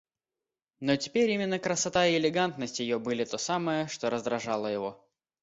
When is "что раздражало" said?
3.87-4.65